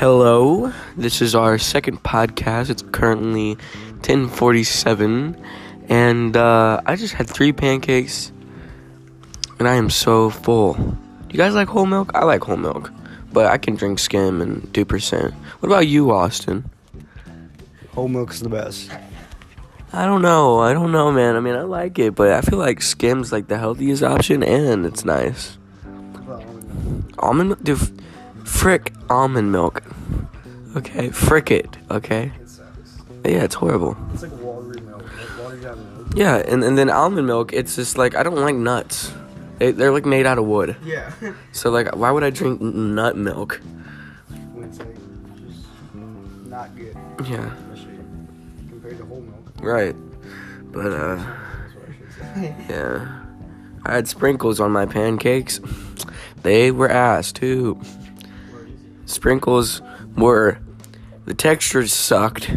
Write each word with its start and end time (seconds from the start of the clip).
Hello, 0.00 0.72
this 0.96 1.20
is 1.20 1.34
our 1.34 1.58
second 1.58 2.02
podcast. 2.02 2.70
It's 2.70 2.80
currently 2.80 3.56
10:47 4.00 5.36
and 5.90 6.34
uh, 6.38 6.80
I 6.86 6.96
just 6.96 7.12
had 7.12 7.28
3 7.28 7.52
pancakes 7.52 8.32
and 9.58 9.68
I 9.68 9.74
am 9.74 9.90
so 9.90 10.30
full. 10.30 10.96
You 11.28 11.36
guys 11.36 11.52
like 11.52 11.68
whole 11.68 11.84
milk? 11.84 12.12
I 12.14 12.24
like 12.24 12.44
whole 12.44 12.56
milk, 12.56 12.90
but 13.30 13.44
I 13.52 13.58
can 13.58 13.76
drink 13.76 13.98
skim 13.98 14.40
and 14.40 14.62
2%. 14.72 15.34
What 15.34 15.68
about 15.68 15.86
you, 15.86 16.10
Austin? 16.12 16.70
Whole 17.92 18.08
milk's 18.08 18.40
the 18.40 18.48
best. 18.48 18.90
I 19.92 20.06
don't 20.06 20.22
know. 20.22 20.60
I 20.60 20.72
don't 20.72 20.92
know, 20.92 21.12
man. 21.12 21.36
I 21.36 21.40
mean, 21.40 21.56
I 21.56 21.64
like 21.64 21.98
it, 21.98 22.14
but 22.14 22.32
I 22.32 22.40
feel 22.40 22.58
like 22.58 22.80
skim's 22.80 23.32
like 23.32 23.48
the 23.48 23.58
healthiest 23.58 24.02
option 24.02 24.42
and 24.42 24.86
it's 24.86 25.04
nice. 25.04 25.58
Almond 27.18 27.50
milk? 27.50 27.62
Dude, 27.62 28.00
frick 28.46 28.94
almond 29.10 29.52
milk. 29.52 29.82
Okay, 30.76 31.10
frick 31.10 31.50
it, 31.50 31.76
okay? 31.90 32.32
It 32.40 32.48
sucks. 32.48 32.98
Yeah, 33.24 33.42
it's 33.44 33.54
horrible. 33.56 33.96
It's 34.14 34.22
like 34.22 34.32
watery 34.40 34.80
milk. 34.82 35.02
Like 35.02 35.38
watered 35.42 35.62
down 35.62 35.96
milk. 35.96 36.06
Yeah, 36.14 36.36
and, 36.36 36.62
and 36.62 36.78
then 36.78 36.88
almond 36.90 37.26
milk, 37.26 37.52
it's 37.52 37.74
just 37.76 37.98
like, 37.98 38.14
I 38.14 38.22
don't 38.22 38.36
like 38.36 38.54
nuts. 38.54 39.12
They, 39.58 39.72
they're 39.72 39.92
like 39.92 40.06
made 40.06 40.26
out 40.26 40.38
of 40.38 40.44
wood. 40.46 40.76
Yeah. 40.84 41.10
So, 41.52 41.70
like, 41.70 41.94
why 41.96 42.10
would 42.10 42.22
I 42.24 42.30
drink 42.30 42.60
n- 42.62 42.94
nut 42.94 43.16
milk? 43.16 43.60
it's 44.58 44.78
like 44.78 44.94
just 45.46 45.66
not 46.46 46.74
good. 46.76 46.96
Yeah, 47.26 47.52
Especially 47.72 47.98
compared 48.70 48.98
to 48.98 49.04
whole 49.06 49.20
milk. 49.20 49.52
right. 49.60 49.94
But, 50.72 50.92
uh, 50.92 51.16
That's 51.16 51.74
what 51.74 51.88
I 51.88 51.92
should 51.98 52.12
say. 52.34 52.54
yeah. 52.70 53.20
I 53.84 53.94
had 53.94 54.06
sprinkles 54.08 54.60
on 54.60 54.70
my 54.70 54.86
pancakes. 54.86 55.60
They 56.42 56.70
were 56.70 56.88
ass, 56.88 57.32
too. 57.32 57.80
Sprinkles 59.06 59.82
were, 60.16 60.58
the 61.24 61.34
texture 61.34 61.86
sucked 61.86 62.50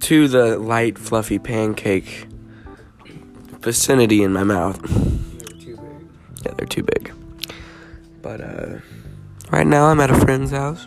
to 0.00 0.28
the 0.28 0.58
light, 0.58 0.98
fluffy 0.98 1.38
pancake 1.38 2.26
vicinity 3.62 4.22
in 4.22 4.32
my 4.32 4.42
mouth. 4.42 4.80
They're 4.82 5.58
too 5.58 5.76
big. 5.76 6.08
Yeah, 6.44 6.52
they're 6.56 6.66
too 6.66 6.82
big. 6.82 7.12
But 8.20 8.40
uh 8.40 8.78
right 9.50 9.66
now 9.66 9.86
I'm 9.86 10.00
at 10.00 10.10
a 10.10 10.18
friend's 10.18 10.50
house. 10.50 10.86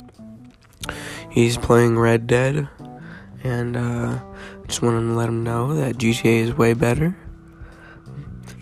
He's 1.31 1.57
playing 1.57 1.97
Red 1.97 2.27
Dead 2.27 2.67
and 3.43 3.77
uh 3.77 4.19
just 4.67 4.81
wanted 4.81 5.07
to 5.07 5.13
let 5.13 5.29
him 5.29 5.43
know 5.43 5.75
that 5.75 5.97
GTA 5.97 6.41
is 6.41 6.57
way 6.57 6.73
better. 6.73 7.15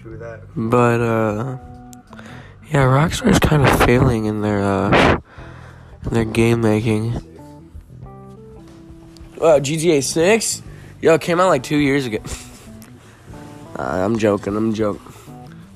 True 0.02 0.18
that. 0.18 0.42
But 0.56 1.02
uh 1.02 1.58
yeah, 2.72 2.86
Rockstar's 2.86 3.40
kind 3.40 3.64
of 3.64 3.86
failing 3.86 4.26
in 4.26 4.42
their 4.42 4.62
uh 4.62 5.20
their 6.12 6.26
game 6.26 6.62
making. 6.62 7.16
Uh, 9.40 9.60
GTA 9.60 10.04
6? 10.04 10.62
Yo, 11.02 11.16
it 11.16 11.22
came 11.22 11.40
out 11.40 11.48
like 11.48 11.64
2 11.64 11.78
years 11.78 12.06
ago. 12.06 12.20
uh, 13.78 13.82
I'm 13.82 14.18
joking, 14.18 14.56
I'm 14.56 14.74
joking. 14.74 15.02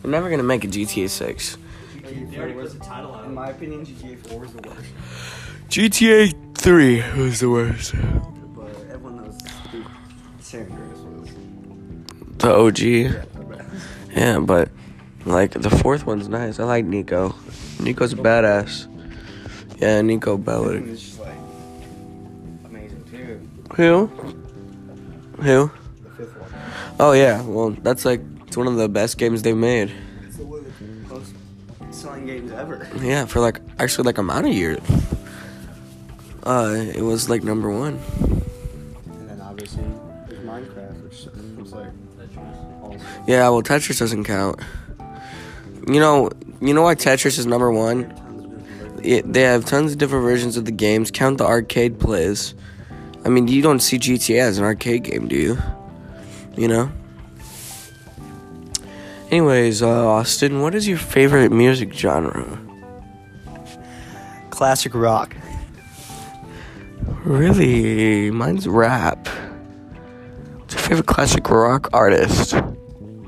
They're 0.02 0.12
never 0.12 0.30
going 0.30 0.40
to 0.40 0.44
make 0.46 0.64
a 0.64 0.68
GTA 0.68 1.10
6. 1.10 1.58
GTA 1.98 2.54
4 2.54 2.62
was 2.62 2.74
the 2.74 2.80
title 2.80 3.14
out. 3.14 3.26
In 3.26 3.34
my 3.34 3.50
opinion, 3.50 3.86
GTA 3.86 4.18
4 4.28 4.46
is 4.46 4.54
the 4.54 4.70
worst. 4.70 4.94
GTA 5.70 6.56
3 6.58 7.22
was 7.22 7.40
the 7.42 7.50
worst. 7.50 7.94
But 8.56 8.70
everyone 8.90 9.18
knows 9.18 9.38
San 10.40 10.62
Andreas 10.72 11.00
was 11.00 12.38
The 12.38 12.54
OG. 12.56 12.80
yeah. 12.80 13.24
Yeah, 14.16 14.40
but 14.40 14.70
like 15.26 15.52
the 15.52 15.70
fourth 15.70 16.06
one's 16.06 16.30
nice. 16.30 16.60
I 16.60 16.64
like 16.64 16.86
Niko. 16.86 17.34
Niko's 17.80 18.14
a 18.14 18.16
badass. 18.16 18.88
Yeah, 19.78 20.02
Niko 20.02 20.42
Bellic. 20.42 20.88
is 20.88 21.02
just 21.02 21.20
like 21.20 21.36
amazing 22.66 23.04
too. 23.12 23.42
Who? 23.76 24.08
Who? 25.42 25.72
The 26.04 26.10
fifth 26.12 26.36
one. 26.40 26.52
Oh 27.00 27.12
yeah, 27.12 27.42
well 27.44 27.72
that's 27.72 28.06
like 28.06 28.22
it's 28.48 28.58
one 28.58 28.68
of 28.68 28.76
the 28.76 28.90
best 28.90 29.18
games 29.18 29.42
they've 29.44 29.56
made. 29.56 29.92
It's 30.26 30.38
the 30.38 30.46
one 30.46 30.60
of 30.60 30.80
the 30.80 31.14
most 31.14 31.34
selling 31.92 32.26
games 32.26 32.52
ever. 32.52 32.88
Yeah, 33.02 33.26
for 33.26 33.40
like 33.40 33.62
actually 33.78 34.06
like 34.06 34.18
amount 34.18 34.48
of 34.48 34.54
years. 34.54 34.80
Uh, 36.44 36.76
it 36.96 37.02
was 37.02 37.30
like 37.30 37.44
number 37.44 37.70
one. 37.70 38.00
And 39.06 39.30
then 39.30 39.42
obviously 39.42 39.84
there's 40.28 40.40
Minecraft, 40.46 41.04
which 41.04 41.26
was 41.60 41.74
like 41.74 41.92
Tetris 42.18 42.82
also 42.82 43.00
Yeah, 43.28 43.50
well 43.50 43.62
Tetris 43.62 44.00
doesn't 44.00 44.24
count. 44.24 44.60
You 45.88 46.00
know, 46.00 46.30
you 46.62 46.74
know 46.74 46.82
why 46.82 46.96
Tetris 46.96 47.38
is 47.38 47.46
number 47.46 47.72
one? 47.72 48.12
It, 49.08 49.32
they 49.32 49.44
have 49.44 49.66
tons 49.66 49.94
of 49.94 49.98
different 49.98 50.24
versions 50.24 50.58
of 50.58 50.66
the 50.66 50.72
games. 50.72 51.12
Count 51.12 51.38
the 51.38 51.46
arcade 51.46 51.98
plays. 51.98 52.54
I 53.24 53.30
mean, 53.30 53.48
you 53.48 53.62
don't 53.62 53.80
see 53.80 53.98
GTA 53.98 54.40
as 54.40 54.58
an 54.58 54.66
arcade 54.66 55.04
game, 55.04 55.28
do 55.28 55.36
you? 55.36 55.58
You 56.58 56.68
know. 56.68 56.92
Anyways, 59.32 59.82
uh, 59.82 60.08
Austin, 60.08 60.62
what 60.62 60.76
is 60.76 60.88
your 60.88 60.98
favorite 60.98 61.52
music 61.52 61.94
genre? 61.94 62.60
Classic 64.50 64.94
rock. 64.94 65.36
Really, 67.24 68.32
mine's 68.32 68.68
rap. 68.68 69.28
What's 70.58 70.74
your 70.74 70.84
favorite 70.84 71.08
classic 71.08 71.50
rock 71.50 71.90
artist? 71.94 72.52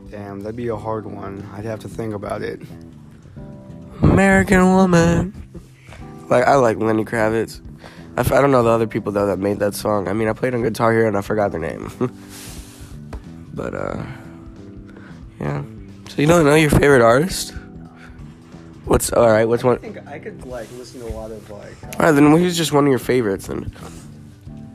Damn, 0.09 0.41
that'd 0.41 0.55
be 0.55 0.67
a 0.67 0.75
hard 0.75 1.05
one. 1.05 1.47
I'd 1.53 1.65
have 1.65 1.79
to 1.81 1.89
think 1.89 2.13
about 2.13 2.41
it. 2.41 2.61
American 4.01 4.73
Woman. 4.73 5.33
Like 6.29 6.45
I 6.45 6.55
like 6.55 6.77
Lenny 6.77 7.05
Kravitz. 7.05 7.61
I, 8.17 8.21
f- 8.21 8.31
I 8.31 8.41
don't 8.41 8.51
know 8.51 8.63
the 8.63 8.69
other 8.69 8.87
people 8.87 9.11
though 9.11 9.27
that 9.27 9.39
made 9.39 9.59
that 9.59 9.73
song. 9.75 10.07
I 10.07 10.13
mean, 10.13 10.27
I 10.27 10.33
played 10.33 10.53
on 10.53 10.61
Guitar 10.61 10.91
Hero 10.93 11.07
and 11.07 11.17
I 11.17 11.21
forgot 11.21 11.51
their 11.51 11.59
name. 11.61 11.91
but 13.53 13.73
uh, 13.73 14.03
yeah. 15.39 15.63
So 16.09 16.21
you 16.21 16.27
don't 16.27 16.45
know 16.45 16.55
your 16.55 16.69
favorite 16.69 17.01
artist? 17.01 17.53
What's 18.85 19.11
all 19.13 19.29
right? 19.29 19.45
What's 19.45 19.63
one 19.63 19.77
I 19.77 19.79
one? 19.79 19.93
think 19.93 20.07
I 20.07 20.19
could 20.19 20.45
like 20.45 20.67
listen 20.77 20.99
to 21.01 21.07
a 21.07 21.13
lot 21.13 21.31
of 21.31 21.49
like 21.49 21.75
All 21.99 22.05
right, 22.07 22.11
then 22.11 22.31
who's 22.31 22.57
just 22.57 22.71
one 22.73 22.85
of 22.85 22.89
your 22.89 22.99
favorites? 22.99 23.47
Then 23.47 23.71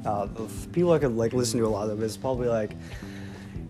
uh, 0.07 0.27
the 0.27 0.45
f- 0.45 0.69
people 0.73 0.93
I 0.93 0.99
could 0.99 1.17
like 1.17 1.33
listen 1.33 1.59
to 1.61 1.67
a 1.67 1.69
lot 1.69 1.91
of 1.91 2.03
is 2.03 2.17
probably 2.17 2.49
like 2.49 2.73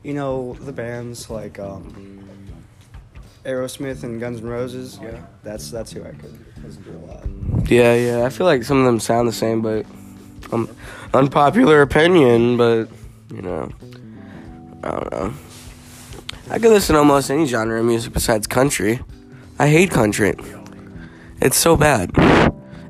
you 0.03 0.12
know 0.12 0.55
the 0.61 0.72
bands 0.72 1.31
like 1.31 1.59
um, 1.59 2.14
Aerosmith 3.44 4.03
and 4.03 4.21
Guns 4.21 4.41
N' 4.41 4.47
Roses. 4.47 4.99
Yeah. 5.03 5.21
that's 5.43 5.71
that's 5.71 5.93
who 5.93 6.03
I 6.03 6.12
could 6.12 6.38
listen 6.65 6.82
to 6.84 6.91
a 6.91 7.03
lot. 7.06 7.71
yeah, 7.71 7.94
yeah. 7.94 8.25
I 8.25 8.31
feel 8.31 8.47
like 8.47 8.65
some 8.65 8.78
of 8.78 8.87
them 8.87 9.00
sound 9.00 9.28
the 9.28 9.32
same, 9.32 9.60
but 9.62 9.84
um, 10.53 10.69
unpopular 11.12 11.83
opinion. 11.83 12.56
But 12.56 12.88
you 13.31 13.43
know, 13.43 13.71
I 14.83 14.91
don't 14.91 15.12
know. 15.12 15.34
I 16.50 16.59
could 16.59 16.71
listen 16.71 16.94
to 16.94 16.99
almost 16.99 17.31
any 17.31 17.47
genre 17.47 17.78
of 17.81 17.87
music 17.87 18.12
besides 18.12 18.47
country. 18.47 19.00
I 19.59 19.69
hate 19.69 19.91
country. 19.91 20.34
It's 21.41 21.56
so 21.56 21.77
bad. 21.77 22.10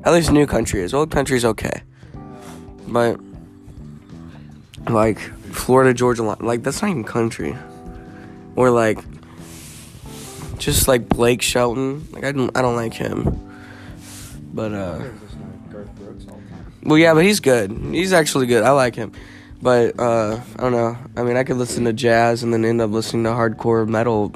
At 0.03 0.13
least 0.13 0.31
new 0.31 0.45
country 0.45 0.81
is. 0.81 0.93
Old 0.93 1.11
country 1.11 1.37
is 1.37 1.45
okay. 1.45 1.83
But 2.87 3.19
like 4.89 5.19
Florida 5.51 5.93
Georgia 5.93 6.23
line, 6.23 6.37
like 6.39 6.63
that's 6.63 6.81
not 6.81 6.91
even 6.91 7.03
country. 7.03 7.55
Or 8.55 8.69
like 8.69 8.99
just 10.57 10.87
like 10.87 11.07
Blake 11.09 11.41
Shelton. 11.41 12.07
Like 12.11 12.23
I 12.23 12.31
don't 12.31 12.55
I 12.57 12.61
don't 12.61 12.75
like 12.75 12.93
him. 12.93 13.41
But 14.53 14.73
uh 14.73 14.97
Garth 15.71 15.95
Brooks 15.95 16.25
all 16.29 16.39
the 16.39 16.49
time. 16.49 16.73
well 16.83 16.97
yeah, 16.97 17.13
but 17.13 17.23
he's 17.23 17.39
good. 17.39 17.71
He's 17.71 18.13
actually 18.13 18.47
good. 18.47 18.63
I 18.63 18.71
like 18.71 18.95
him. 18.95 19.11
But 19.61 19.99
uh 19.99 20.39
I 20.57 20.61
don't 20.61 20.71
know. 20.71 20.97
I 21.15 21.23
mean 21.23 21.37
I 21.37 21.43
could 21.43 21.57
listen 21.57 21.85
to 21.85 21.93
jazz 21.93 22.43
and 22.43 22.53
then 22.53 22.63
end 22.65 22.81
up 22.81 22.91
listening 22.91 23.23
to 23.25 23.31
hardcore 23.31 23.87
metal 23.87 24.33